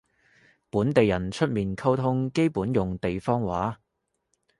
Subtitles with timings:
[0.71, 3.79] 本地人出面溝通基本用地方話